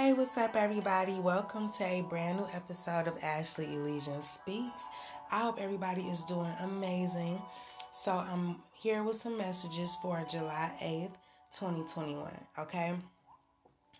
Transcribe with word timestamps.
Hey, 0.00 0.12
what's 0.12 0.38
up, 0.38 0.54
everybody? 0.54 1.18
Welcome 1.18 1.70
to 1.70 1.84
a 1.84 2.02
brand 2.02 2.38
new 2.38 2.46
episode 2.54 3.08
of 3.08 3.18
Ashley 3.20 3.64
Elysian 3.74 4.22
Speaks. 4.22 4.84
I 5.32 5.40
hope 5.40 5.60
everybody 5.60 6.02
is 6.02 6.22
doing 6.22 6.54
amazing. 6.62 7.42
So, 7.90 8.12
I'm 8.12 8.62
here 8.74 9.02
with 9.02 9.16
some 9.16 9.36
messages 9.36 9.96
for 10.00 10.24
July 10.30 10.70
8th, 10.80 11.16
2021. 11.52 12.30
Okay, 12.60 12.94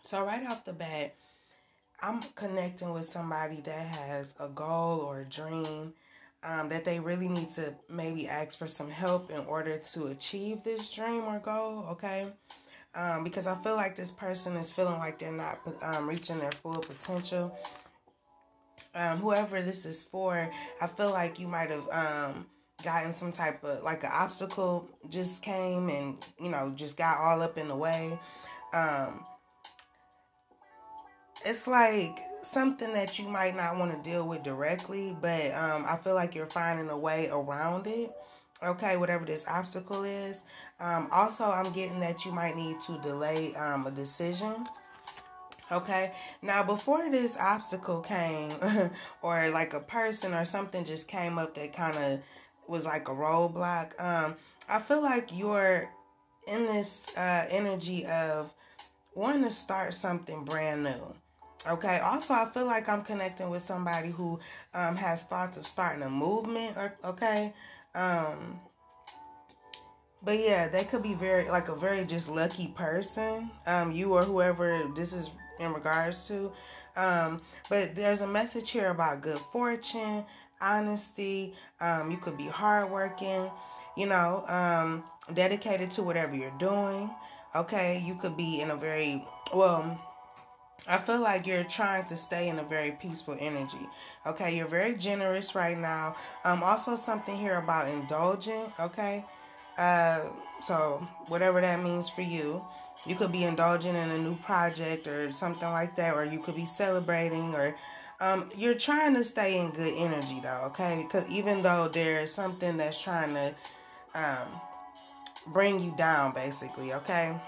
so 0.03 0.23
right 0.23 0.46
off 0.46 0.64
the 0.64 0.73
bat, 0.73 1.16
I'm 2.01 2.23
connecting 2.37 2.93
with 2.93 3.05
somebody 3.05 3.61
that 3.62 3.87
has 3.89 4.37
a 4.39 4.46
goal 4.51 5.01
or 5.01 5.23
a 5.23 5.25
dream 5.25 5.93
um, 6.45 6.69
that 6.69 6.85
they 6.85 7.01
really 7.01 7.29
need 7.29 7.49
to 7.51 7.75
maybe 7.91 8.29
ask 8.29 8.57
for 8.57 8.69
some 8.69 8.89
help 8.89 9.33
in 9.33 9.45
order 9.46 9.77
to 9.77 10.07
achieve 10.07 10.62
this 10.62 10.95
dream 10.95 11.25
or 11.25 11.41
goal. 11.41 11.87
Okay 11.91 12.29
um, 12.99 13.23
because 13.23 13.46
I 13.46 13.55
feel 13.57 13.77
like 13.77 13.95
this 13.95 14.11
person 14.11 14.57
is 14.57 14.71
feeling 14.73 14.99
like 14.99 15.18
they're 15.21 15.31
not 15.31 15.61
um, 15.82 16.09
reaching 16.09 16.39
their 16.41 16.50
full 16.50 16.81
potential. 16.81 17.57
Um, 18.95 19.18
whoever 19.18 19.63
this 19.63 19.86
is 19.86 20.03
for, 20.03 20.50
I 20.81 20.86
feel 20.89 21.11
like 21.11 21.39
you 21.39 21.46
might 21.46 21.71
have 21.71 21.89
um, 21.91 22.46
gotten 22.82 23.13
some 23.13 23.31
type 23.31 23.63
of 23.63 23.82
like 23.85 24.03
an 24.03 24.11
obstacle 24.13 24.91
just 25.11 25.43
came 25.43 25.89
and 25.89 26.17
you 26.41 26.49
know 26.49 26.72
just 26.75 26.96
got 26.96 27.19
all 27.19 27.41
up 27.41 27.57
in 27.57 27.69
the 27.69 27.77
way. 27.77 28.19
Um, 28.72 29.25
it's 31.46 31.69
like 31.69 32.19
something 32.42 32.92
that 32.94 33.17
you 33.17 33.28
might 33.28 33.55
not 33.55 33.77
want 33.77 33.92
to 33.92 34.11
deal 34.11 34.27
with 34.27 34.42
directly, 34.42 35.17
but 35.20 35.53
um, 35.55 35.84
I 35.89 35.97
feel 36.03 36.14
like 36.14 36.34
you're 36.34 36.47
finding 36.47 36.89
a 36.89 36.98
way 36.98 37.28
around 37.28 37.86
it 37.86 38.12
okay 38.64 38.97
whatever 38.97 39.25
this 39.25 39.47
obstacle 39.48 40.05
is 40.05 40.42
um, 40.80 41.08
also 41.11 41.44
i'm 41.44 41.72
getting 41.72 42.00
that 42.00 42.25
you 42.25 42.33
might 42.33 42.56
need 42.56 42.80
to 42.80 42.98
delay 43.00 43.55
um, 43.55 43.86
a 43.86 43.91
decision 43.91 44.66
okay 45.70 46.12
now 46.42 46.62
before 46.62 47.11
this 47.11 47.36
obstacle 47.38 48.00
came 48.00 48.50
or 49.22 49.48
like 49.50 49.74
a 49.74 49.80
person 49.80 50.34
or 50.34 50.44
something 50.44 50.84
just 50.84 51.08
came 51.08 51.38
up 51.38 51.55
that 51.55 51.72
kind 51.72 51.96
of 51.96 52.20
was 52.66 52.84
like 52.84 53.08
a 53.08 53.12
roadblock 53.12 53.98
um, 54.00 54.34
i 54.68 54.78
feel 54.78 55.02
like 55.02 55.36
you're 55.36 55.88
in 56.46 56.66
this 56.66 57.08
uh, 57.16 57.46
energy 57.50 58.06
of 58.06 58.52
wanting 59.14 59.44
to 59.44 59.50
start 59.50 59.92
something 59.94 60.44
brand 60.44 60.83
new 60.83 61.14
Okay. 61.66 61.98
Also, 61.98 62.34
I 62.34 62.46
feel 62.46 62.66
like 62.66 62.88
I'm 62.88 63.02
connecting 63.02 63.50
with 63.50 63.62
somebody 63.62 64.11
who 64.11 64.38
um, 64.74 64.96
has 64.96 65.24
thoughts 65.24 65.56
of 65.56 65.66
starting 65.66 66.02
a 66.02 66.11
movement. 66.11 66.77
Or 66.77 66.94
okay, 67.05 67.52
um, 67.94 68.61
but 70.22 70.39
yeah, 70.39 70.69
they 70.69 70.84
could 70.84 71.03
be 71.03 71.14
very 71.14 71.48
like 71.48 71.69
a 71.69 71.77
very 71.77 72.05
just 72.05 72.28
lucky 72.28 72.69
person. 72.69 73.50
Um, 73.67 73.92
you 73.92 74.14
or 74.14 74.22
whoever 74.22 74.83
this 74.95 75.12
is 75.12 75.30
in 75.61 75.72
regards 75.72 76.28
to. 76.28 76.53
Um, 76.97 77.41
but 77.70 77.95
there's 77.95 78.22
a 78.22 78.27
message 78.27 78.70
here 78.70 78.91
about 78.91 79.20
good 79.20 79.39
fortune, 79.39 80.25
honesty. 80.61 81.55
Um, 81.80 82.11
you 82.11 82.17
could 82.17 82.36
be 82.36 82.47
hardworking, 82.47 83.50
you 83.97 84.06
know, 84.06 84.45
um, 84.48 85.05
dedicated 85.34 85.91
to 85.92 86.02
whatever 86.02 86.34
you're 86.34 86.50
doing. 86.58 87.11
Okay, 87.55 88.02
you 88.05 88.14
could 88.17 88.36
be 88.36 88.61
in 88.61 88.70
a 88.70 88.77
very 88.77 89.25
well 89.55 89.98
I 90.86 90.98
feel 90.98 91.20
like 91.20 91.46
you're 91.46 91.64
trying 91.64 92.04
to 92.06 92.16
stay 92.16 92.48
in 92.48 92.58
a 92.58 92.62
very 92.62 92.92
peaceful 92.92 93.36
energy. 93.40 93.88
Okay, 94.26 94.56
you're 94.56 94.66
very 94.66 94.94
generous 94.94 95.54
right 95.54 95.76
now. 95.76 96.16
Um, 96.44 96.62
also 96.62 96.94
something 96.94 97.36
here 97.36 97.58
about 97.58 97.88
indulgent. 97.88 98.72
Okay, 98.78 99.24
uh, 99.76 100.22
so 100.64 101.06
whatever 101.26 101.60
that 101.60 101.82
means 101.82 102.08
for 102.08 102.22
you, 102.22 102.64
you 103.06 103.16
could 103.16 103.32
be 103.32 103.44
indulging 103.44 103.94
in 103.94 104.10
a 104.10 104.18
new 104.18 104.36
project 104.36 105.06
or 105.06 105.32
something 105.32 105.68
like 105.68 105.96
that, 105.96 106.14
or 106.14 106.24
you 106.24 106.38
could 106.38 106.56
be 106.56 106.64
celebrating, 106.64 107.54
or 107.54 107.76
um, 108.20 108.48
you're 108.56 108.74
trying 108.74 109.14
to 109.14 109.24
stay 109.24 109.58
in 109.58 109.70
good 109.70 109.94
energy 109.96 110.40
though. 110.42 110.62
Okay, 110.66 111.02
because 111.02 111.28
even 111.28 111.61
though 111.61 111.88
there's 111.88 112.33
something 112.33 112.77
that's 112.77 113.00
trying 113.00 113.34
to 113.34 113.55
um, 114.14 114.48
bring 115.48 115.80
you 115.80 115.92
down, 115.96 116.33
basically. 116.33 116.92
Okay 116.92 117.38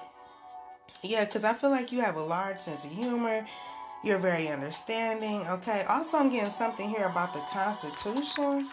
yeah, 1.03 1.25
because 1.25 1.45
I 1.45 1.55
feel 1.55 1.71
like 1.71 1.93
you 1.93 2.01
have 2.01 2.17
a 2.17 2.23
large 2.23 2.59
sense 2.59 2.85
of 2.85 2.91
humor. 2.93 3.47
You're 4.03 4.19
very 4.19 4.49
understanding. 4.49 5.47
Okay. 5.47 5.85
Also, 5.89 6.17
I'm 6.17 6.31
getting 6.31 6.51
something 6.51 6.89
here 6.89 7.07
about 7.07 7.33
the 7.35 7.41
Constitution. 7.51 8.71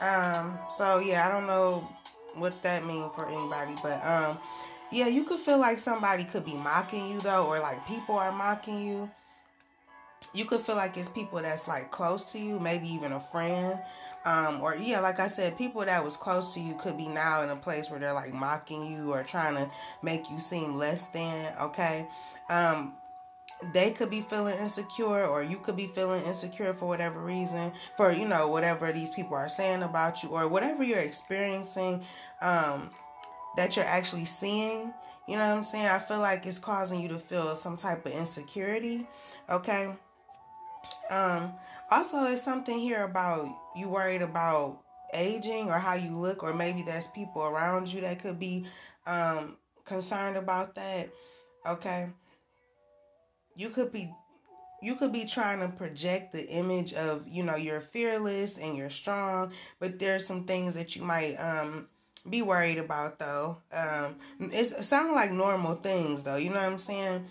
Um. 0.00 0.58
So 0.68 0.98
yeah, 0.98 1.26
I 1.26 1.32
don't 1.32 1.46
know 1.46 1.88
what 2.34 2.62
that 2.62 2.84
means 2.84 3.10
for 3.14 3.26
anybody, 3.28 3.74
but 3.82 4.04
um, 4.06 4.38
yeah, 4.92 5.06
you 5.06 5.24
could 5.24 5.40
feel 5.40 5.58
like 5.58 5.78
somebody 5.78 6.24
could 6.24 6.44
be 6.44 6.54
mocking 6.54 7.10
you 7.10 7.20
though, 7.20 7.46
or 7.46 7.58
like 7.58 7.86
people 7.86 8.16
are 8.16 8.32
mocking 8.32 8.86
you 8.86 9.10
you 10.36 10.44
could 10.44 10.60
feel 10.60 10.76
like 10.76 10.96
it's 10.96 11.08
people 11.08 11.40
that's 11.40 11.66
like 11.66 11.90
close 11.90 12.30
to 12.32 12.38
you, 12.38 12.60
maybe 12.60 12.88
even 12.88 13.12
a 13.12 13.20
friend. 13.20 13.78
Um, 14.24 14.60
or 14.60 14.76
yeah, 14.76 15.00
like 15.00 15.20
I 15.20 15.28
said, 15.28 15.56
people 15.56 15.84
that 15.84 16.04
was 16.04 16.16
close 16.16 16.52
to 16.54 16.60
you 16.60 16.74
could 16.74 16.96
be 16.96 17.08
now 17.08 17.42
in 17.42 17.50
a 17.50 17.56
place 17.56 17.90
where 17.90 17.98
they're 17.98 18.12
like 18.12 18.34
mocking 18.34 18.86
you 18.86 19.12
or 19.12 19.22
trying 19.22 19.54
to 19.54 19.70
make 20.02 20.30
you 20.30 20.38
seem 20.38 20.76
less 20.76 21.06
than, 21.06 21.54
okay? 21.60 22.06
Um, 22.50 22.94
they 23.72 23.90
could 23.90 24.10
be 24.10 24.20
feeling 24.20 24.58
insecure 24.58 25.24
or 25.26 25.42
you 25.42 25.56
could 25.56 25.76
be 25.76 25.86
feeling 25.86 26.22
insecure 26.26 26.74
for 26.74 26.86
whatever 26.86 27.20
reason 27.20 27.72
for 27.96 28.12
you 28.12 28.28
know 28.28 28.48
whatever 28.48 28.92
these 28.92 29.08
people 29.08 29.34
are 29.34 29.48
saying 29.48 29.82
about 29.82 30.22
you 30.22 30.28
or 30.28 30.46
whatever 30.46 30.84
you're 30.84 30.98
experiencing 30.98 32.02
um, 32.42 32.90
that 33.56 33.74
you're 33.74 33.86
actually 33.86 34.26
seeing 34.26 34.92
you 35.26 35.36
know 35.36 35.48
what 35.48 35.56
i'm 35.56 35.62
saying 35.62 35.86
i 35.86 35.98
feel 35.98 36.18
like 36.18 36.44
it's 36.44 36.58
causing 36.58 37.00
you 37.00 37.08
to 37.08 37.18
feel 37.18 37.56
some 37.56 37.76
type 37.76 38.04
of 38.04 38.12
insecurity 38.12 39.06
okay 39.48 39.90
um, 41.10 41.52
also, 41.90 42.24
it's 42.24 42.42
something 42.42 42.78
here 42.78 43.04
about 43.04 43.48
you 43.74 43.88
worried 43.88 44.22
about 44.22 44.82
aging 45.14 45.68
or 45.70 45.78
how 45.78 45.94
you 45.94 46.16
look, 46.16 46.42
or 46.42 46.52
maybe 46.52 46.82
there's 46.82 47.06
people 47.08 47.42
around 47.42 47.92
you 47.92 48.00
that 48.02 48.20
could 48.20 48.38
be 48.38 48.66
um, 49.06 49.56
concerned 49.84 50.36
about 50.36 50.74
that. 50.74 51.08
Okay, 51.66 52.08
you 53.54 53.70
could 53.70 53.92
be 53.92 54.12
you 54.82 54.94
could 54.96 55.12
be 55.12 55.24
trying 55.24 55.60
to 55.60 55.68
project 55.68 56.32
the 56.32 56.46
image 56.48 56.92
of 56.94 57.26
you 57.26 57.42
know 57.42 57.56
you're 57.56 57.80
fearless 57.80 58.58
and 58.58 58.76
you're 58.76 58.90
strong, 58.90 59.52
but 59.78 59.98
there's 59.98 60.26
some 60.26 60.44
things 60.44 60.74
that 60.74 60.96
you 60.96 61.02
might 61.02 61.34
um, 61.36 61.88
be 62.28 62.42
worried 62.42 62.78
about 62.78 63.18
though. 63.18 63.58
Um, 63.72 64.16
it's, 64.40 64.72
it 64.72 64.84
sounds 64.84 65.12
like 65.12 65.30
normal 65.30 65.76
things 65.76 66.22
though. 66.22 66.36
You 66.36 66.50
know 66.50 66.56
what 66.56 66.64
I'm 66.64 66.78
saying? 66.78 67.24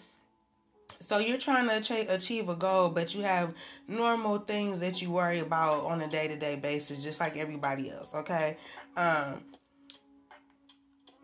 So 1.06 1.20
you're 1.20 1.38
trying 1.38 1.68
to 1.68 2.14
achieve 2.14 2.50
a 2.50 2.56
goal, 2.56 2.90
but 2.90 3.14
you 3.14 3.22
have 3.22 3.54
normal 3.88 4.40
things 4.40 4.80
that 4.80 5.04
you 5.04 5.12
worry 5.12 5.40
about 5.40 5.86
on 5.86 6.02
a 6.02 6.08
day 6.08 6.28
to 6.28 6.36
day 6.36 6.56
basis, 6.56 7.04
just 7.04 7.20
like 7.20 7.38
everybody 7.38 7.92
else. 7.92 8.16
Okay. 8.16 8.58
Um, 8.98 9.44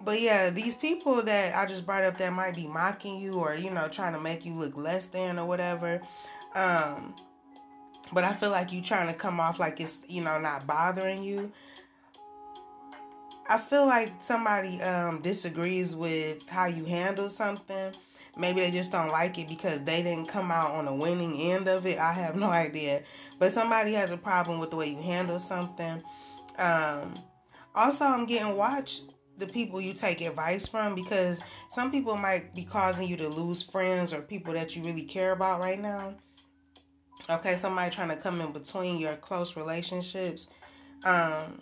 but 0.02 0.22
yeah, 0.22 0.52
these 0.52 0.76
people 0.76 1.24
that 1.24 1.56
I 1.56 1.66
just 1.66 1.86
brought 1.86 2.04
up 2.04 2.20
that 2.20 2.32
might 2.32 2.56
be 2.56 2.68
mocking 2.68 3.20
you 3.20 3.40
or 3.40 3.56
you 3.56 3.72
know 3.72 3.88
trying 3.88 4.14
to 4.14 4.20
make 4.20 4.46
you 4.46 4.54
look 4.54 4.78
less 4.78 5.08
than 5.08 5.40
or 5.40 5.48
whatever. 5.48 6.00
Um, 6.54 7.16
but 8.14 8.24
I 8.24 8.34
feel 8.34 8.52
like 8.52 8.72
you 8.72 8.84
trying 8.84 9.08
to 9.08 9.14
come 9.14 9.40
off 9.40 9.60
like 9.60 9.82
it's 9.82 10.02
you 10.08 10.22
know 10.22 10.40
not 10.40 10.68
bothering 10.68 11.24
you. 11.24 11.52
I 13.50 13.58
feel 13.58 13.88
like 13.88 14.14
somebody 14.20 14.80
um, 14.84 15.22
disagrees 15.22 15.96
with 15.96 16.48
how 16.48 16.68
you 16.68 16.86
handle 16.86 17.30
something 17.32 17.94
Maybe 18.38 18.62
they 18.62 18.72
just 18.72 18.92
don't 18.92 19.10
like 19.10 19.38
it 19.38 19.50
because 19.50 19.84
they 19.84 20.02
didn't 20.02 20.28
come 20.28 20.52
out 20.52 20.72
on 20.72 20.86
the 20.86 20.94
winning 20.94 21.36
end 21.52 21.68
of 21.68 21.86
it. 21.86 22.00
I 22.00 22.14
have 22.14 22.36
no 22.36 22.50
idea. 22.50 23.04
But 23.40 23.52
somebody 23.52 23.94
has 23.94 24.12
a 24.12 24.18
problem 24.18 24.60
with 24.60 24.70
the 24.70 24.78
way 24.78 24.90
you 24.90 25.02
handle 25.02 25.38
something. 25.38 26.02
Um, 26.58 27.20
also, 27.76 28.06
I'm 28.06 28.26
getting 28.26 28.56
watch 28.56 29.02
the 29.38 29.48
people 29.48 29.82
you 29.82 29.94
take 29.94 30.22
advice 30.22 30.68
from 30.68 30.96
because 30.96 31.42
some 31.70 31.92
people 31.92 32.16
might 32.16 32.54
be 32.56 32.64
causing 32.64 33.08
you 33.08 33.18
to 33.18 33.28
lose 33.28 33.64
friends 33.64 34.14
or 34.14 34.22
people 34.22 34.54
that 34.54 34.76
you 34.76 34.84
really 34.84 35.04
care 35.04 35.32
about 35.32 35.60
right 35.60 35.80
now. 35.80 36.14
Okay, 37.30 37.56
somebody 37.56 37.92
trying 37.92 38.10
to 38.10 38.16
come 38.16 38.42
in 38.42 38.52
between 38.52 38.98
your 38.98 39.16
close 39.16 39.56
relationships. 39.56 40.50
Um, 41.04 41.62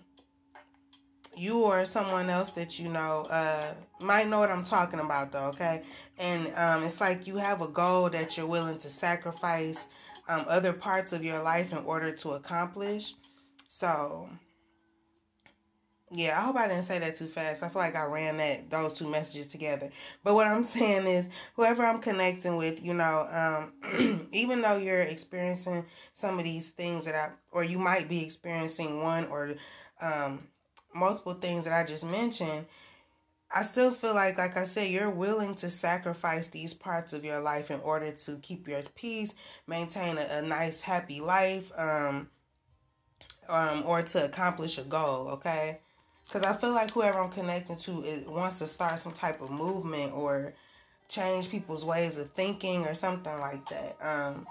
you 1.36 1.64
or 1.64 1.86
someone 1.86 2.30
else 2.30 2.50
that 2.52 2.80
you 2.80 2.90
know 2.90 3.28
uh, 3.30 3.74
might 4.00 4.28
know 4.28 4.40
what 4.40 4.52
I'm 4.52 4.64
talking 4.64 5.00
about, 5.00 5.32
though, 5.32 5.48
okay? 5.50 5.84
And 6.18 6.52
um, 6.56 6.84
it's 6.84 7.00
like 7.00 7.28
you 7.28 7.38
have 7.38 7.62
a 7.62 7.68
goal 7.68 8.10
that 8.10 8.38
you're 8.38 8.48
willing 8.48 8.78
to 8.80 8.90
sacrifice 8.90 9.88
um, 10.28 10.46
other 10.48 10.74
parts 10.74 11.14
of 11.14 11.24
your 11.24 11.42
life 11.42 11.72
in 11.72 11.80
order 11.80 12.12
to 12.12 12.32
accomplish. 12.32 13.16
So, 13.68 14.30
yeah, 16.12 16.40
I 16.40 16.42
hope 16.42 16.56
I 16.56 16.68
didn't 16.68 16.84
say 16.84 17.00
that 17.00 17.16
too 17.16 17.28
fast. 17.28 17.64
I 17.64 17.70
feel 17.70 17.82
like 17.82 17.96
I 17.96 18.06
ran 18.06 18.38
that 18.38 18.70
those 18.70 18.94
two 18.94 19.08
messages 19.08 19.48
together. 19.48 19.90
But 20.24 20.34
what 20.36 20.48
I'm 20.48 20.64
saying 20.76 21.08
is, 21.08 21.30
whoever 21.56 21.86
I'm 21.86 22.00
connecting 22.00 22.56
with, 22.56 22.84
you 22.84 22.94
know, 22.94 23.28
um, 23.32 24.28
even 24.32 24.62
though 24.62 24.78
you're 24.78 25.02
experiencing 25.02 25.86
some 26.14 26.38
of 26.38 26.44
these 26.44 26.72
things 26.72 27.06
that 27.06 27.16
I, 27.16 27.30
or 27.52 27.64
you 27.64 27.80
might 27.80 28.10
be 28.10 28.24
experiencing 28.24 29.04
one 29.04 29.26
or 29.28 29.56
um, 30.02 30.48
multiple 30.94 31.34
things 31.34 31.66
that 31.66 31.74
I 31.74 31.86
just 31.86 32.06
mentioned, 32.06 32.66
I 33.52 33.64
still 33.64 33.92
feel 33.92 34.14
like, 34.14 34.38
like 34.38 34.58
I 34.58 34.64
said, 34.64 34.90
you're 34.90 35.10
willing 35.10 35.56
to 35.56 35.70
sacrifice 35.70 36.48
these 36.48 36.74
parts 36.74 37.14
of 37.14 37.26
your 37.26 37.40
life 37.40 37.72
in 37.72 37.80
order 37.80 38.12
to 38.12 38.36
keep 38.38 38.68
your 38.68 38.82
peace, 38.96 39.34
maintain 39.66 40.18
a, 40.18 40.28
a 40.30 40.42
nice, 40.44 40.82
happy 40.82 41.20
life, 41.20 41.72
um, 41.76 42.30
um, 43.48 43.84
or 43.88 44.04
to 44.04 44.26
accomplish 44.26 44.78
a 44.78 44.84
goal. 44.84 45.30
Okay, 45.30 45.80
because 46.26 46.44
I 46.44 46.54
feel 46.54 46.74
like 46.74 46.92
whoever 46.92 47.20
I'm 47.20 47.32
connecting 47.32 47.78
to 47.78 48.04
it 48.04 48.30
wants 48.30 48.60
to 48.60 48.68
start 48.68 49.00
some 49.00 49.14
type 49.14 49.42
of 49.42 49.50
movement 49.50 50.14
or 50.14 50.54
change 51.08 51.50
people's 51.50 51.84
ways 51.84 52.20
of 52.20 52.30
thinking 52.30 52.86
or 52.86 52.94
something 52.94 53.40
like 53.40 53.68
that. 53.70 53.98
Um, 54.00 54.46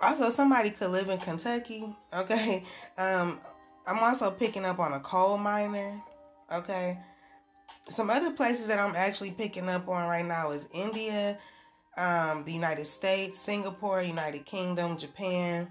also, 0.00 0.30
somebody 0.30 0.70
could 0.70 0.90
live 0.90 1.08
in 1.08 1.18
Kentucky. 1.18 1.94
Okay, 2.12 2.64
um, 2.96 3.38
I'm 3.88 3.98
also 3.98 4.30
picking 4.30 4.64
up 4.64 4.78
on 4.78 4.92
a 4.92 5.00
coal 5.00 5.38
miner. 5.38 6.00
Okay 6.52 6.98
some 7.88 8.10
other 8.10 8.30
places 8.30 8.68
that 8.68 8.78
I'm 8.78 8.94
actually 8.94 9.30
picking 9.30 9.68
up 9.68 9.88
on 9.88 10.08
right 10.08 10.24
now 10.24 10.50
is 10.50 10.68
India, 10.72 11.38
um, 11.96 12.44
the 12.44 12.52
United 12.52 12.86
States, 12.86 13.38
Singapore, 13.38 14.02
United 14.02 14.44
Kingdom, 14.44 14.96
Japan. 14.96 15.68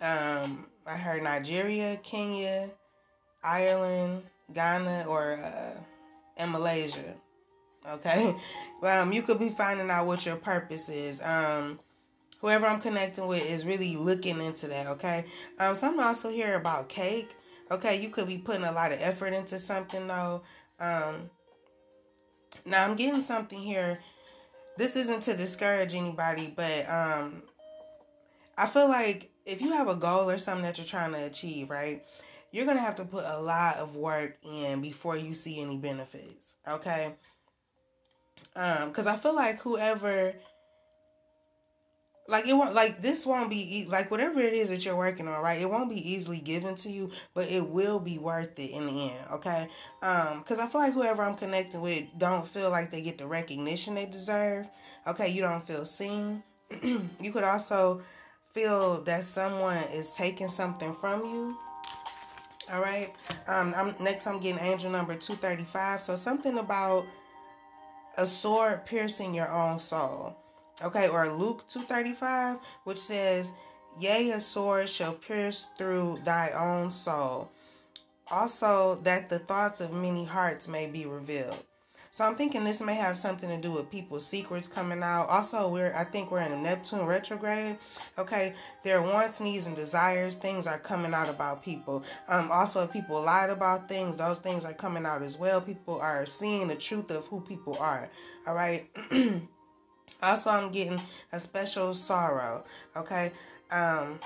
Um, 0.00 0.66
I 0.86 0.96
heard 0.96 1.22
Nigeria, 1.22 1.96
Kenya, 2.02 2.70
Ireland, 3.44 4.22
Ghana, 4.52 5.04
or 5.08 5.32
uh, 5.32 5.78
and 6.36 6.50
Malaysia. 6.50 7.14
Okay, 7.88 8.34
um, 8.82 9.12
you 9.12 9.22
could 9.22 9.38
be 9.38 9.50
finding 9.50 9.90
out 9.90 10.06
what 10.06 10.26
your 10.26 10.36
purpose 10.36 10.88
is. 10.88 11.20
Um, 11.22 11.78
whoever 12.40 12.66
I'm 12.66 12.80
connecting 12.80 13.26
with 13.26 13.44
is 13.44 13.64
really 13.64 13.96
looking 13.96 14.40
into 14.40 14.68
that. 14.68 14.86
Okay, 14.88 15.24
um, 15.58 15.74
some 15.74 16.00
also 16.00 16.30
hear 16.30 16.56
about 16.56 16.88
cake. 16.88 17.36
Okay, 17.70 18.00
you 18.00 18.10
could 18.10 18.26
be 18.26 18.38
putting 18.38 18.64
a 18.64 18.72
lot 18.72 18.92
of 18.92 19.00
effort 19.00 19.32
into 19.32 19.58
something 19.58 20.06
though. 20.06 20.42
Um, 20.80 21.30
now 22.64 22.84
I'm 22.84 22.96
getting 22.96 23.20
something 23.20 23.60
here. 23.60 23.98
This 24.76 24.96
isn't 24.96 25.22
to 25.24 25.36
discourage 25.36 25.94
anybody, 25.94 26.52
but 26.54 26.88
um, 26.90 27.42
I 28.56 28.66
feel 28.66 28.88
like 28.88 29.30
if 29.44 29.60
you 29.60 29.72
have 29.72 29.88
a 29.88 29.94
goal 29.94 30.30
or 30.30 30.38
something 30.38 30.64
that 30.64 30.78
you're 30.78 30.86
trying 30.86 31.12
to 31.12 31.24
achieve, 31.24 31.70
right? 31.70 32.04
You're 32.52 32.66
gonna 32.66 32.80
have 32.80 32.96
to 32.96 33.04
put 33.04 33.24
a 33.24 33.40
lot 33.40 33.76
of 33.76 33.94
work 33.94 34.36
in 34.42 34.80
before 34.80 35.16
you 35.16 35.34
see 35.34 35.60
any 35.60 35.76
benefits. 35.76 36.56
Okay. 36.66 37.14
Um, 38.56 38.88
because 38.88 39.06
I 39.06 39.16
feel 39.16 39.34
like 39.34 39.60
whoever 39.60 40.34
like 42.30 42.46
it 42.46 42.54
won't 42.54 42.74
like 42.74 43.00
this 43.00 43.26
won't 43.26 43.50
be 43.50 43.86
like 43.88 44.10
whatever 44.10 44.40
it 44.40 44.54
is 44.54 44.70
that 44.70 44.84
you're 44.84 44.96
working 44.96 45.26
on 45.28 45.42
right 45.42 45.60
it 45.60 45.68
won't 45.68 45.90
be 45.90 46.12
easily 46.12 46.38
given 46.38 46.74
to 46.74 46.90
you 46.90 47.10
but 47.34 47.48
it 47.48 47.66
will 47.66 47.98
be 47.98 48.18
worth 48.18 48.58
it 48.58 48.70
in 48.70 48.86
the 48.86 49.10
end 49.10 49.26
okay? 49.32 49.68
Um 50.02 50.38
because 50.38 50.58
i 50.58 50.66
feel 50.66 50.80
like 50.80 50.92
whoever 50.92 51.22
i'm 51.22 51.36
connecting 51.36 51.80
with 51.80 52.04
don't 52.18 52.46
feel 52.46 52.70
like 52.70 52.90
they 52.90 53.02
get 53.02 53.18
the 53.18 53.26
recognition 53.26 53.94
they 53.94 54.06
deserve 54.06 54.66
okay? 55.06 55.28
You 55.28 55.42
don't 55.42 55.66
feel 55.66 55.84
seen. 55.84 56.42
You 57.20 57.32
could 57.32 57.44
also 57.44 58.00
feel 58.52 59.02
that 59.02 59.24
someone 59.24 59.82
is 59.92 60.12
taking 60.12 60.48
something 60.48 60.94
from 60.94 61.24
you 61.24 61.56
all 62.72 62.80
right? 62.80 63.12
Um 63.48 63.74
i'm 63.76 63.94
next 64.00 64.26
i'm 64.26 64.40
getting 64.40 64.64
angel 64.64 64.90
number 64.90 65.14
235 65.14 66.00
so 66.02 66.16
something 66.16 66.58
about 66.58 67.06
a 68.16 68.26
sword 68.26 68.84
piercing 68.86 69.34
your 69.34 69.50
own 69.50 69.78
soul 69.78 70.36
Okay, 70.82 71.08
or 71.08 71.30
Luke 71.30 71.68
235, 71.68 72.58
which 72.84 72.98
says, 72.98 73.52
Yea, 73.98 74.30
a 74.30 74.40
sword 74.40 74.88
shall 74.88 75.12
pierce 75.12 75.68
through 75.76 76.18
thy 76.24 76.50
own 76.50 76.90
soul. 76.90 77.50
Also, 78.30 78.94
that 79.02 79.28
the 79.28 79.40
thoughts 79.40 79.80
of 79.80 79.92
many 79.92 80.24
hearts 80.24 80.68
may 80.68 80.86
be 80.86 81.04
revealed. 81.04 81.64
So 82.12 82.24
I'm 82.24 82.34
thinking 82.34 82.64
this 82.64 82.80
may 82.80 82.94
have 82.94 83.16
something 83.18 83.48
to 83.48 83.56
do 83.56 83.72
with 83.72 83.90
people's 83.90 84.26
secrets 84.26 84.66
coming 84.66 85.02
out. 85.02 85.28
Also, 85.28 85.68
we're 85.68 85.94
I 85.94 86.02
think 86.02 86.30
we're 86.30 86.40
in 86.40 86.50
a 86.50 86.56
Neptune 86.56 87.06
retrograde. 87.06 87.78
Okay, 88.18 88.54
their 88.82 89.00
wants, 89.00 89.40
needs, 89.40 89.68
and 89.68 89.76
desires, 89.76 90.36
things 90.36 90.66
are 90.66 90.78
coming 90.78 91.14
out 91.14 91.28
about 91.28 91.62
people. 91.62 92.02
Um, 92.26 92.50
also, 92.50 92.82
if 92.82 92.92
people 92.92 93.20
lied 93.20 93.50
about 93.50 93.88
things, 93.88 94.16
those 94.16 94.38
things 94.38 94.64
are 94.64 94.72
coming 94.72 95.06
out 95.06 95.22
as 95.22 95.38
well. 95.38 95.60
People 95.60 96.00
are 96.00 96.26
seeing 96.26 96.66
the 96.66 96.74
truth 96.74 97.10
of 97.10 97.26
who 97.26 97.40
people 97.42 97.76
are. 97.78 98.08
All 98.46 98.54
right. 98.54 98.88
Also, 100.22 100.50
I'm 100.50 100.70
getting 100.70 101.00
a 101.32 101.40
special 101.40 101.94
sorrow. 101.94 102.64
Okay. 102.96 103.32
Um, 103.70 104.20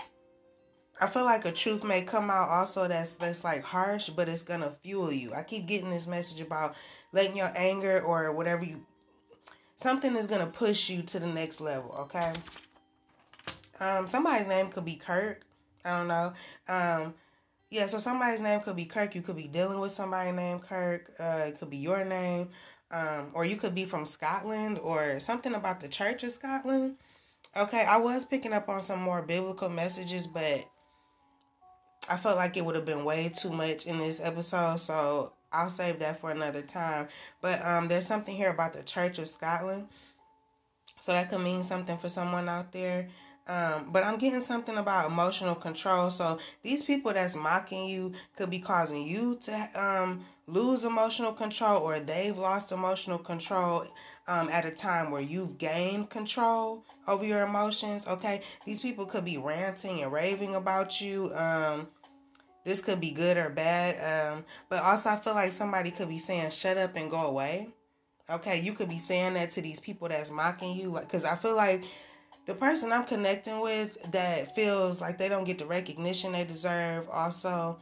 I 1.00 1.06
feel 1.06 1.24
like 1.24 1.44
a 1.44 1.52
truth 1.52 1.82
may 1.82 2.02
come 2.02 2.30
out 2.30 2.48
also 2.48 2.86
that's 2.86 3.16
that's 3.16 3.44
like 3.44 3.62
harsh, 3.62 4.08
but 4.10 4.28
it's 4.28 4.42
gonna 4.42 4.70
fuel 4.70 5.12
you. 5.12 5.34
I 5.34 5.42
keep 5.42 5.66
getting 5.66 5.90
this 5.90 6.06
message 6.06 6.40
about 6.40 6.74
letting 7.12 7.36
your 7.36 7.52
anger 7.56 8.00
or 8.00 8.32
whatever 8.32 8.64
you 8.64 8.84
something 9.76 10.16
is 10.16 10.26
gonna 10.26 10.46
push 10.46 10.88
you 10.88 11.02
to 11.02 11.18
the 11.18 11.26
next 11.26 11.60
level, 11.60 11.92
okay? 11.98 12.32
Um, 13.80 14.06
somebody's 14.06 14.46
name 14.46 14.68
could 14.68 14.84
be 14.84 14.94
Kirk. 14.94 15.42
I 15.84 15.98
don't 15.98 16.08
know. 16.08 16.32
Um, 16.68 17.14
yeah, 17.70 17.86
so 17.86 17.98
somebody's 17.98 18.40
name 18.40 18.60
could 18.60 18.76
be 18.76 18.86
Kirk. 18.86 19.16
You 19.16 19.22
could 19.22 19.36
be 19.36 19.48
dealing 19.48 19.80
with 19.80 19.90
somebody 19.90 20.30
named 20.30 20.62
Kirk. 20.62 21.12
Uh, 21.18 21.46
it 21.48 21.58
could 21.58 21.70
be 21.70 21.76
your 21.76 22.04
name 22.04 22.50
um, 22.90 23.30
or 23.34 23.44
you 23.44 23.56
could 23.56 23.74
be 23.74 23.84
from 23.84 24.04
Scotland 24.04 24.78
or 24.78 25.18
something 25.20 25.54
about 25.54 25.80
the 25.80 25.88
Church 25.88 26.22
of 26.22 26.32
Scotland. 26.32 26.96
Okay, 27.56 27.84
I 27.84 27.96
was 27.98 28.24
picking 28.24 28.52
up 28.52 28.68
on 28.68 28.80
some 28.80 29.00
more 29.00 29.22
biblical 29.22 29.68
messages, 29.68 30.26
but 30.26 30.64
I 32.08 32.16
felt 32.16 32.36
like 32.36 32.56
it 32.56 32.64
would 32.64 32.74
have 32.74 32.84
been 32.84 33.04
way 33.04 33.30
too 33.30 33.50
much 33.50 33.86
in 33.86 33.98
this 33.98 34.20
episode, 34.20 34.78
so 34.78 35.32
I'll 35.52 35.70
save 35.70 36.00
that 36.00 36.20
for 36.20 36.30
another 36.30 36.62
time. 36.62 37.08
But 37.40 37.64
um, 37.64 37.88
there's 37.88 38.06
something 38.06 38.36
here 38.36 38.50
about 38.50 38.72
the 38.72 38.82
Church 38.82 39.18
of 39.18 39.28
Scotland, 39.28 39.88
so 40.98 41.12
that 41.12 41.30
could 41.30 41.40
mean 41.40 41.62
something 41.62 41.96
for 41.96 42.08
someone 42.08 42.48
out 42.48 42.72
there. 42.72 43.08
Um, 43.46 43.90
but 43.92 44.04
I'm 44.04 44.16
getting 44.16 44.40
something 44.40 44.78
about 44.78 45.10
emotional 45.10 45.54
control. 45.54 46.10
So 46.10 46.38
these 46.62 46.82
people 46.82 47.12
that's 47.12 47.36
mocking 47.36 47.84
you 47.86 48.12
could 48.36 48.48
be 48.48 48.58
causing 48.58 49.02
you 49.02 49.36
to 49.42 49.70
um, 49.74 50.24
lose 50.46 50.84
emotional 50.84 51.32
control, 51.32 51.82
or 51.82 52.00
they've 52.00 52.36
lost 52.36 52.72
emotional 52.72 53.18
control 53.18 53.84
um, 54.26 54.48
at 54.48 54.64
a 54.64 54.70
time 54.70 55.10
where 55.10 55.20
you've 55.20 55.58
gained 55.58 56.08
control 56.08 56.84
over 57.06 57.24
your 57.24 57.42
emotions. 57.42 58.06
Okay, 58.06 58.40
these 58.64 58.80
people 58.80 59.04
could 59.04 59.24
be 59.24 59.36
ranting 59.36 60.02
and 60.02 60.12
raving 60.12 60.54
about 60.54 61.00
you. 61.00 61.34
Um, 61.34 61.88
this 62.64 62.80
could 62.80 62.98
be 62.98 63.10
good 63.10 63.36
or 63.36 63.50
bad. 63.50 64.32
Um, 64.32 64.44
but 64.70 64.82
also, 64.82 65.10
I 65.10 65.16
feel 65.16 65.34
like 65.34 65.52
somebody 65.52 65.90
could 65.90 66.08
be 66.08 66.18
saying, 66.18 66.48
"Shut 66.50 66.78
up 66.78 66.96
and 66.96 67.10
go 67.10 67.20
away." 67.20 67.68
Okay, 68.30 68.58
you 68.58 68.72
could 68.72 68.88
be 68.88 68.96
saying 68.96 69.34
that 69.34 69.50
to 69.50 69.60
these 69.60 69.80
people 69.80 70.08
that's 70.08 70.30
mocking 70.30 70.74
you, 70.74 70.88
like, 70.88 71.04
because 71.04 71.26
I 71.26 71.36
feel 71.36 71.54
like 71.54 71.84
the 72.46 72.54
person 72.54 72.92
I'm 72.92 73.04
connecting 73.04 73.60
with 73.60 73.96
that 74.12 74.54
feels 74.54 75.00
like 75.00 75.18
they 75.18 75.28
don't 75.28 75.44
get 75.44 75.58
the 75.58 75.66
recognition 75.66 76.32
they 76.32 76.44
deserve. 76.44 77.08
Also, 77.10 77.78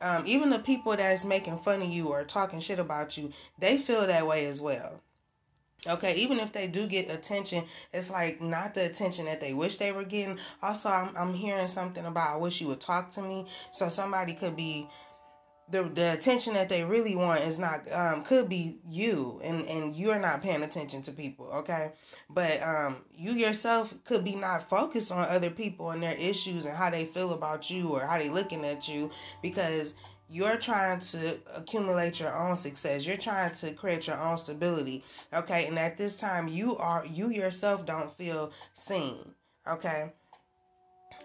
um, 0.00 0.24
even 0.26 0.50
the 0.50 0.58
people 0.58 0.96
that's 0.96 1.24
making 1.24 1.58
fun 1.58 1.82
of 1.82 1.88
you 1.88 2.08
or 2.08 2.24
talking 2.24 2.60
shit 2.60 2.78
about 2.78 3.16
you, 3.16 3.32
they 3.58 3.78
feel 3.78 4.06
that 4.06 4.26
way 4.26 4.46
as 4.46 4.60
well. 4.60 5.00
Okay, 5.86 6.16
even 6.16 6.40
if 6.40 6.52
they 6.52 6.66
do 6.66 6.86
get 6.86 7.10
attention, 7.10 7.64
it's 7.92 8.10
like 8.10 8.40
not 8.40 8.74
the 8.74 8.86
attention 8.86 9.26
that 9.26 9.40
they 9.40 9.52
wish 9.52 9.76
they 9.76 9.92
were 9.92 10.04
getting. 10.04 10.38
Also, 10.60 10.88
I'm, 10.88 11.10
I'm 11.16 11.32
hearing 11.32 11.68
something 11.68 12.04
about 12.04 12.34
I 12.34 12.36
wish 12.36 12.60
you 12.60 12.68
would 12.68 12.80
talk 12.80 13.10
to 13.10 13.22
me. 13.22 13.46
So 13.70 13.88
somebody 13.88 14.34
could 14.34 14.56
be 14.56 14.88
the 15.68 15.82
the 15.82 16.12
attention 16.12 16.54
that 16.54 16.68
they 16.68 16.84
really 16.84 17.16
want 17.16 17.40
is 17.42 17.58
not 17.58 17.90
um 17.92 18.22
could 18.22 18.48
be 18.48 18.78
you 18.86 19.40
and 19.42 19.64
and 19.66 19.94
you're 19.96 20.18
not 20.18 20.42
paying 20.42 20.62
attention 20.62 21.02
to 21.02 21.12
people 21.12 21.50
okay? 21.52 21.92
But 22.30 22.62
um 22.62 22.98
you 23.16 23.32
yourself 23.32 23.92
could 24.04 24.24
be 24.24 24.36
not 24.36 24.68
focused 24.68 25.10
on 25.10 25.28
other 25.28 25.50
people 25.50 25.90
and 25.90 26.02
their 26.02 26.14
issues 26.16 26.66
and 26.66 26.76
how 26.76 26.90
they 26.90 27.04
feel 27.04 27.32
about 27.32 27.68
you 27.70 27.90
or 27.90 28.00
how 28.00 28.18
they 28.18 28.28
looking 28.28 28.64
at 28.64 28.88
you 28.88 29.10
because 29.42 29.94
you're 30.28 30.56
trying 30.56 30.98
to 30.98 31.38
accumulate 31.54 32.18
your 32.18 32.36
own 32.36 32.56
success. 32.56 33.06
You're 33.06 33.16
trying 33.16 33.52
to 33.54 33.72
create 33.72 34.08
your 34.08 34.18
own 34.18 34.36
stability 34.36 35.04
okay? 35.34 35.66
And 35.66 35.78
at 35.78 35.98
this 35.98 36.18
time 36.18 36.46
you 36.46 36.76
are 36.76 37.04
you 37.06 37.30
yourself 37.30 37.84
don't 37.84 38.12
feel 38.12 38.52
seen 38.74 39.34
okay? 39.66 40.12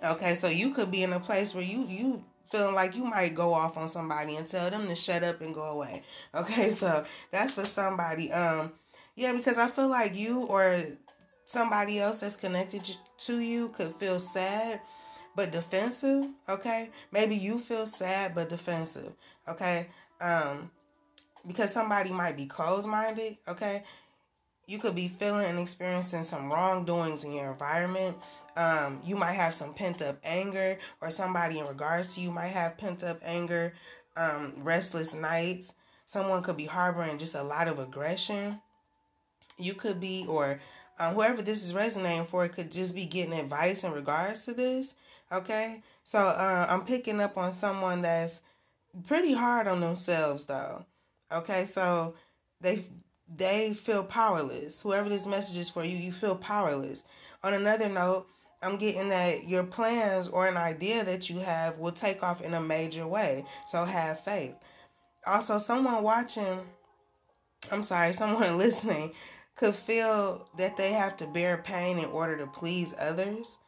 Okay 0.03 0.33
so 0.33 0.47
you 0.47 0.73
could 0.73 0.89
be 0.89 1.03
in 1.03 1.13
a 1.13 1.19
place 1.19 1.53
where 1.53 1.63
you 1.63 1.85
you 1.85 2.23
feeling 2.51 2.75
like 2.75 2.95
you 2.95 3.03
might 3.03 3.35
go 3.35 3.53
off 3.53 3.77
on 3.77 3.87
somebody 3.87 4.35
and 4.35 4.47
tell 4.47 4.69
them 4.69 4.87
to 4.87 4.95
shut 4.95 5.23
up 5.23 5.41
and 5.41 5.53
go 5.53 5.63
away. 5.63 6.03
Okay, 6.35 6.71
so 6.71 7.03
that's 7.31 7.53
for 7.53 7.65
somebody. 7.65 8.31
Um, 8.31 8.71
yeah, 9.15 9.33
because 9.33 9.57
I 9.57 9.67
feel 9.67 9.87
like 9.87 10.15
you 10.15 10.43
or 10.43 10.83
somebody 11.45 11.99
else 11.99 12.21
that's 12.21 12.35
connected 12.35 12.89
to 13.17 13.39
you 13.39 13.69
could 13.69 13.95
feel 13.95 14.19
sad 14.19 14.81
but 15.35 15.51
defensive. 15.51 16.27
Okay, 16.49 16.89
maybe 17.11 17.35
you 17.35 17.59
feel 17.59 17.85
sad 17.85 18.35
but 18.35 18.49
defensive. 18.49 19.13
Okay, 19.47 19.87
um, 20.21 20.69
because 21.47 21.71
somebody 21.71 22.11
might 22.11 22.37
be 22.37 22.45
closed 22.45 22.87
minded. 22.87 23.37
Okay, 23.47 23.83
you 24.71 24.77
could 24.77 24.95
be 24.95 25.09
feeling 25.09 25.45
and 25.45 25.59
experiencing 25.59 26.23
some 26.23 26.49
wrongdoings 26.49 27.25
in 27.25 27.33
your 27.33 27.51
environment. 27.51 28.15
Um, 28.55 29.01
you 29.03 29.17
might 29.17 29.33
have 29.33 29.53
some 29.53 29.73
pent 29.73 30.01
up 30.01 30.17
anger, 30.23 30.79
or 31.01 31.11
somebody 31.11 31.59
in 31.59 31.67
regards 31.67 32.15
to 32.15 32.21
you 32.21 32.31
might 32.31 32.47
have 32.47 32.77
pent 32.77 33.03
up 33.03 33.19
anger, 33.21 33.73
um, 34.15 34.53
restless 34.63 35.13
nights. 35.13 35.73
someone 36.05 36.41
could 36.41 36.55
be 36.55 36.65
harboring 36.65 37.17
just 37.17 37.35
a 37.35 37.43
lot 37.43 37.67
of 37.67 37.79
aggression. 37.79 38.61
You 39.57 39.73
could 39.73 39.99
be, 39.99 40.25
or 40.27 40.61
um, 40.99 41.15
whoever 41.15 41.41
this 41.41 41.65
is 41.65 41.73
resonating 41.73 42.25
for, 42.25 42.47
could 42.47 42.71
just 42.71 42.95
be 42.95 43.05
getting 43.05 43.33
advice 43.33 43.83
in 43.83 43.91
regards 43.91 44.45
to 44.45 44.53
this. 44.53 44.95
Okay, 45.33 45.81
so 46.03 46.19
uh, 46.19 46.65
I'm 46.69 46.85
picking 46.85 47.19
up 47.19 47.37
on 47.37 47.51
someone 47.51 48.01
that's 48.01 48.41
pretty 49.05 49.33
hard 49.33 49.67
on 49.67 49.81
themselves, 49.81 50.45
though. 50.45 50.85
Okay, 51.31 51.65
so 51.65 52.15
they 52.61 52.83
they 53.37 53.73
feel 53.73 54.03
powerless. 54.03 54.81
Whoever 54.81 55.09
this 55.09 55.25
message 55.25 55.57
is 55.57 55.69
for 55.69 55.83
you, 55.83 55.97
you 55.97 56.11
feel 56.11 56.35
powerless. 56.35 57.03
On 57.43 57.53
another 57.53 57.89
note, 57.89 58.27
I'm 58.61 58.77
getting 58.77 59.09
that 59.09 59.47
your 59.47 59.63
plans 59.63 60.27
or 60.27 60.47
an 60.47 60.57
idea 60.57 61.03
that 61.03 61.29
you 61.29 61.39
have 61.39 61.79
will 61.79 61.91
take 61.91 62.21
off 62.21 62.41
in 62.41 62.53
a 62.53 62.61
major 62.61 63.07
way. 63.07 63.45
So 63.65 63.83
have 63.83 64.23
faith. 64.23 64.55
Also, 65.25 65.57
someone 65.57 66.03
watching, 66.03 66.59
I'm 67.71 67.83
sorry, 67.83 68.13
someone 68.21 68.57
listening 68.57 69.13
could 69.55 69.75
feel 69.75 70.47
that 70.57 70.77
they 70.77 70.91
have 70.93 71.17
to 71.17 71.27
bear 71.27 71.57
pain 71.57 71.99
in 71.99 72.05
order 72.05 72.37
to 72.37 72.47
please 72.47 72.93
others. 72.99 73.59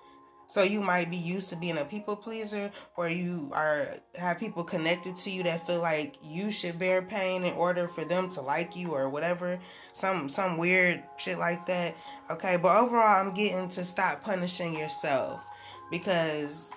So 0.54 0.62
you 0.62 0.82
might 0.82 1.10
be 1.10 1.18
used 1.18 1.50
to 1.50 1.56
being 1.56 1.80
a 1.80 1.84
people 1.84 2.16
pleaser 2.16 2.72
or 2.96 3.10
you 3.10 3.50
are 3.54 3.88
have 4.14 4.38
people 4.38 4.64
connected 4.64 5.16
to 5.16 5.32
you 5.32 5.42
that 5.42 5.66
feel 5.66 5.80
like 5.80 6.14
you 6.24 6.52
should 6.52 6.78
bear 6.78 7.02
pain 7.02 7.44
in 7.44 7.54
order 7.56 7.88
for 7.88 8.06
them 8.06 8.30
to 8.30 8.42
like 8.42 8.76
you 8.76 8.94
or 8.94 9.10
whatever. 9.10 9.58
Some 9.96 10.30
some 10.30 10.60
weird 10.60 11.02
shit 11.18 11.40
like 11.40 11.66
that. 11.66 11.96
Okay, 12.30 12.58
but 12.58 12.78
overall 12.78 13.20
I'm 13.20 13.34
getting 13.34 13.68
to 13.70 13.84
stop 13.84 14.22
punishing 14.22 14.78
yourself 14.78 15.42
because 15.90 16.72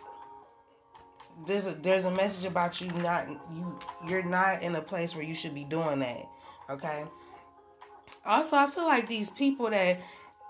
there's 1.46 1.66
a 1.66 1.72
there's 1.72 2.06
a 2.06 2.12
message 2.12 2.46
about 2.46 2.80
you 2.80 2.90
not 2.92 3.28
you 3.28 3.78
you're 4.08 4.22
not 4.22 4.62
in 4.62 4.74
a 4.76 4.80
place 4.80 5.14
where 5.14 5.24
you 5.24 5.34
should 5.34 5.54
be 5.54 5.64
doing 5.64 5.98
that. 5.98 6.26
Okay? 6.70 7.04
Also, 8.24 8.56
I 8.56 8.68
feel 8.68 8.86
like 8.86 9.06
these 9.06 9.28
people 9.28 9.68
that 9.68 9.98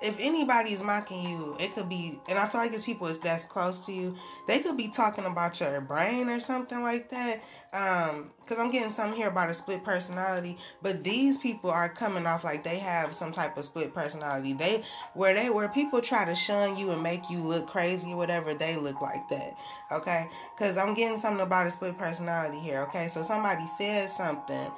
if 0.01 0.17
anybody 0.21 0.73
is 0.73 0.83
mocking 0.83 1.23
you, 1.23 1.57
it 1.59 1.75
could 1.75 1.89
be, 1.89 2.21
and 2.29 2.39
I 2.39 2.47
feel 2.47 2.61
like 2.61 2.73
it's 2.75 2.85
people 2.85 3.07
that's 3.23 3.47
close 3.47 3.79
to 3.87 3.93
you. 3.93 4.15
They 4.47 4.59
could 4.59 4.77
be 4.77 4.89
talking 4.89 5.25
about 5.25 5.59
your 5.59 5.81
brain 5.81 6.29
or 6.29 6.39
something 6.39 6.83
like 6.83 7.09
that. 7.11 7.43
Um, 7.73 8.31
because 8.41 8.63
I'm 8.63 8.71
getting 8.71 8.91
something 8.91 9.17
here 9.17 9.29
about 9.29 9.51
a 9.51 9.55
split 9.55 9.83
personality, 9.83 10.59
but 10.83 11.03
these 11.03 11.37
people 11.37 11.71
are 11.71 11.89
coming 11.89 12.27
off 12.27 12.45
like 12.45 12.63
they 12.63 12.79
have 12.79 13.15
some 13.15 13.33
type 13.33 13.57
of 13.57 13.65
split 13.65 13.93
personality. 13.95 14.53
They 14.53 14.83
where 15.15 15.35
they 15.35 15.51
where 15.51 15.69
people 15.69 16.01
try 16.01 16.25
to 16.25 16.37
shun 16.37 16.77
you 16.77 16.91
and 16.91 17.03
make 17.03 17.29
you 17.29 17.39
look 17.39 17.67
crazy 17.67 18.13
or 18.13 18.17
whatever. 18.17 18.55
They 18.55 18.77
look 18.77 19.01
like 19.01 19.29
that. 19.31 19.57
Okay, 19.91 20.29
because 20.55 20.77
I'm 20.77 20.95
getting 20.95 21.19
something 21.19 21.45
about 21.45 21.67
a 21.67 21.71
split 21.71 21.99
personality 21.99 22.59
here. 22.59 22.81
Okay, 22.83 23.09
so 23.09 23.23
somebody 23.23 23.67
says 23.67 24.15
something 24.15 24.71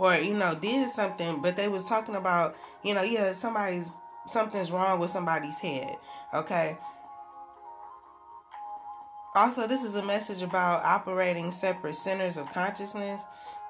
or 0.00 0.16
you 0.16 0.32
know 0.32 0.54
did 0.54 0.88
something 0.88 1.42
but 1.42 1.56
they 1.56 1.68
was 1.68 1.84
talking 1.84 2.14
about 2.14 2.56
you 2.82 2.94
know 2.94 3.02
yeah 3.02 3.32
somebody's 3.32 3.96
something's 4.26 4.72
wrong 4.72 4.98
with 4.98 5.10
somebody's 5.10 5.58
head 5.58 5.94
okay? 6.34 6.76
Also 9.36 9.66
this 9.66 9.84
is 9.84 9.94
a 9.94 10.02
message 10.02 10.42
about 10.42 10.82
operating 10.84 11.50
separate 11.50 11.94
centers 11.94 12.38
of 12.38 12.50
consciousness 12.50 13.24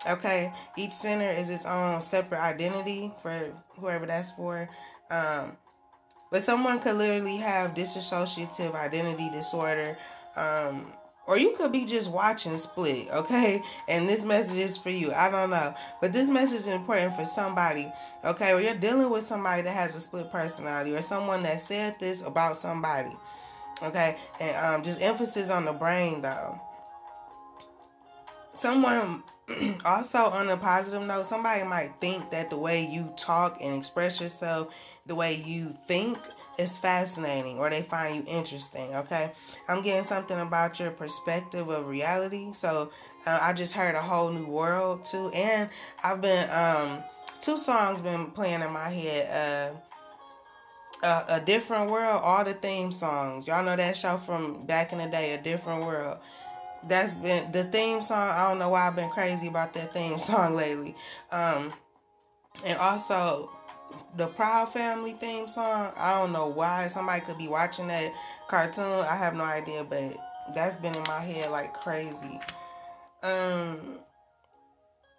okay? 0.08 0.52
Each 0.78 0.92
center 0.92 1.30
is 1.30 1.50
its 1.50 1.66
own 1.66 2.00
separate 2.00 2.40
identity 2.40 3.12
for 3.20 3.52
whoever 3.78 4.06
that's 4.06 4.30
for 4.30 4.68
um 5.10 5.56
but 6.30 6.42
someone 6.42 6.78
could 6.78 6.94
literally 6.94 7.38
have 7.38 7.74
dissociative 7.74 8.74
identity 8.76 9.28
disorder 9.30 9.98
um 10.36 10.92
or 11.26 11.38
you 11.38 11.54
could 11.56 11.70
be 11.70 11.84
just 11.84 12.10
watching 12.10 12.56
Split, 12.56 13.08
okay? 13.12 13.62
And 13.88 14.08
this 14.08 14.24
message 14.24 14.58
is 14.58 14.76
for 14.76 14.90
you. 14.90 15.12
I 15.12 15.30
don't 15.30 15.50
know. 15.50 15.74
But 16.00 16.12
this 16.12 16.28
message 16.28 16.60
is 16.60 16.68
important 16.68 17.14
for 17.14 17.24
somebody, 17.24 17.92
okay? 18.24 18.52
Or 18.52 18.60
you're 18.60 18.74
dealing 18.74 19.10
with 19.10 19.24
somebody 19.24 19.62
that 19.62 19.72
has 19.72 19.94
a 19.94 20.00
split 20.00 20.30
personality 20.32 20.94
or 20.94 21.02
someone 21.02 21.42
that 21.44 21.60
said 21.60 21.96
this 22.00 22.22
about 22.22 22.56
somebody, 22.56 23.16
okay? 23.82 24.16
And 24.40 24.56
um, 24.56 24.82
just 24.82 25.00
emphasis 25.00 25.50
on 25.50 25.64
the 25.64 25.72
brain, 25.72 26.22
though. 26.22 26.60
Someone, 28.52 29.22
also 29.84 30.18
on 30.18 30.48
a 30.48 30.56
positive 30.56 31.02
note, 31.02 31.26
somebody 31.26 31.62
might 31.62 31.92
think 32.00 32.30
that 32.30 32.50
the 32.50 32.56
way 32.56 32.84
you 32.84 33.12
talk 33.16 33.58
and 33.60 33.74
express 33.74 34.20
yourself, 34.20 34.74
the 35.06 35.14
way 35.14 35.34
you 35.34 35.68
think, 35.86 36.18
is 36.60 36.76
fascinating 36.78 37.58
or 37.58 37.70
they 37.70 37.82
find 37.82 38.16
you 38.16 38.24
interesting. 38.26 38.94
Okay, 38.94 39.32
I'm 39.68 39.82
getting 39.82 40.02
something 40.02 40.38
about 40.38 40.78
your 40.78 40.90
perspective 40.90 41.68
of 41.68 41.88
reality. 41.88 42.52
So 42.52 42.90
uh, 43.26 43.38
I 43.40 43.52
just 43.52 43.72
heard 43.72 43.94
a 43.94 44.02
whole 44.02 44.30
new 44.30 44.46
world 44.46 45.04
too, 45.04 45.30
and 45.34 45.68
I've 46.04 46.20
been 46.20 46.48
um 46.50 47.02
two 47.40 47.56
songs 47.56 48.00
been 48.00 48.30
playing 48.30 48.62
in 48.62 48.70
my 48.70 48.88
head. 48.88 49.72
Uh, 49.72 49.76
a, 51.02 51.36
a 51.36 51.40
different 51.40 51.90
world, 51.90 52.20
all 52.22 52.44
the 52.44 52.52
theme 52.52 52.92
songs. 52.92 53.46
Y'all 53.46 53.64
know 53.64 53.74
that 53.74 53.96
show 53.96 54.18
from 54.18 54.66
back 54.66 54.92
in 54.92 54.98
the 54.98 55.06
day, 55.06 55.32
a 55.32 55.40
different 55.40 55.82
world 55.82 56.18
that's 56.88 57.12
been 57.12 57.50
the 57.52 57.64
theme 57.64 58.02
song. 58.02 58.28
I 58.28 58.48
don't 58.48 58.58
know 58.58 58.70
why 58.70 58.86
I've 58.86 58.96
been 58.96 59.10
crazy 59.10 59.46
about 59.48 59.72
that 59.74 59.92
theme 59.92 60.18
song 60.18 60.56
lately. 60.56 60.94
Um, 61.30 61.72
and 62.64 62.78
also 62.78 63.50
the 64.16 64.26
Proud 64.26 64.72
Family 64.72 65.12
theme 65.12 65.46
song. 65.46 65.92
I 65.96 66.18
don't 66.18 66.32
know 66.32 66.48
why 66.48 66.88
somebody 66.88 67.20
could 67.20 67.38
be 67.38 67.48
watching 67.48 67.88
that 67.88 68.12
cartoon. 68.48 68.84
I 68.84 69.16
have 69.16 69.34
no 69.34 69.44
idea, 69.44 69.84
but 69.84 70.16
that's 70.54 70.76
been 70.76 70.94
in 70.94 71.02
my 71.06 71.20
head 71.20 71.50
like 71.50 71.74
crazy. 71.74 72.40
Um 73.22 73.98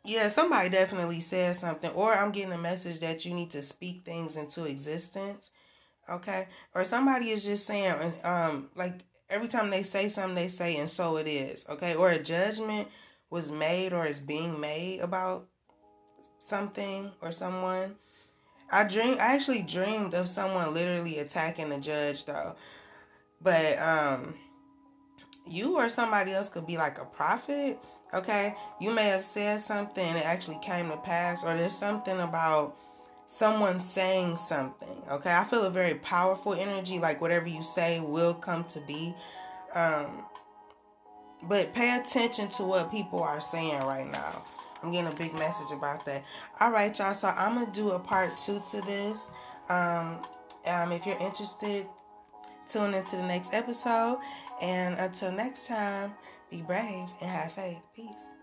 yeah, 0.03 0.29
somebody 0.29 0.69
definitely 0.69 1.19
said 1.19 1.55
something 1.55 1.91
or 1.91 2.13
I'm 2.13 2.31
getting 2.31 2.53
a 2.53 2.57
message 2.57 2.99
that 2.99 3.25
you 3.25 3.33
need 3.33 3.51
to 3.51 3.61
speak 3.61 4.03
things 4.03 4.35
into 4.35 4.65
existence. 4.65 5.51
Okay? 6.09 6.47
Or 6.73 6.83
somebody 6.83 7.29
is 7.29 7.45
just 7.45 7.65
saying 7.65 8.13
um 8.23 8.69
like 8.75 9.05
every 9.29 9.47
time 9.47 9.69
they 9.69 9.83
say 9.83 10.09
something 10.09 10.35
they 10.35 10.47
say 10.47 10.77
and 10.77 10.89
so 10.89 11.17
it 11.17 11.27
is. 11.27 11.65
Okay? 11.69 11.95
Or 11.95 12.09
a 12.09 12.19
judgment 12.19 12.87
was 13.29 13.51
made 13.51 13.93
or 13.93 14.05
is 14.05 14.19
being 14.19 14.59
made 14.59 14.99
about 14.99 15.47
something 16.39 17.11
or 17.21 17.31
someone 17.31 17.95
I 18.71 18.83
dream 18.85 19.15
I 19.19 19.35
actually 19.35 19.63
dreamed 19.63 20.13
of 20.13 20.29
someone 20.29 20.73
literally 20.73 21.19
attacking 21.19 21.69
the 21.69 21.77
judge 21.77 22.25
though. 22.25 22.55
But 23.41 23.77
um 23.79 24.35
you 25.45 25.77
or 25.77 25.89
somebody 25.89 26.31
else 26.31 26.49
could 26.49 26.65
be 26.65 26.77
like 26.77 26.99
a 26.99 27.05
prophet, 27.05 27.79
okay? 28.13 28.55
You 28.79 28.91
may 28.91 29.05
have 29.05 29.25
said 29.25 29.59
something 29.59 30.15
it 30.15 30.25
actually 30.25 30.59
came 30.61 30.89
to 30.89 30.97
pass 30.97 31.43
or 31.43 31.57
there's 31.57 31.75
something 31.75 32.19
about 32.19 32.77
someone 33.25 33.79
saying 33.79 34.37
something, 34.37 35.01
okay? 35.09 35.31
I 35.31 35.43
feel 35.43 35.63
a 35.63 35.69
very 35.69 35.95
powerful 35.95 36.53
energy 36.53 36.99
like 36.99 37.21
whatever 37.21 37.47
you 37.47 37.63
say 37.63 37.99
will 37.99 38.33
come 38.33 38.63
to 38.65 38.79
be. 38.81 39.13
Um 39.73 40.25
but 41.43 41.73
pay 41.73 41.97
attention 41.97 42.49
to 42.49 42.63
what 42.63 42.91
people 42.91 43.21
are 43.21 43.41
saying 43.41 43.81
right 43.81 44.09
now. 44.11 44.43
I'm 44.81 44.91
getting 44.91 45.11
a 45.11 45.15
big 45.15 45.33
message 45.33 45.71
about 45.71 46.05
that. 46.05 46.23
All 46.59 46.71
right, 46.71 46.97
y'all. 46.97 47.13
So 47.13 47.27
I'm 47.29 47.55
gonna 47.55 47.71
do 47.71 47.91
a 47.91 47.99
part 47.99 48.37
two 48.37 48.61
to 48.71 48.81
this. 48.81 49.31
Um, 49.69 50.21
um, 50.65 50.91
if 50.91 51.05
you're 51.05 51.19
interested, 51.19 51.85
tune 52.67 52.93
into 52.93 53.15
the 53.15 53.23
next 53.23 53.53
episode. 53.53 54.19
And 54.61 54.95
until 54.95 55.31
next 55.31 55.67
time, 55.67 56.13
be 56.49 56.61
brave 56.61 57.07
and 57.21 57.29
have 57.29 57.53
faith. 57.53 57.81
Peace. 57.95 58.40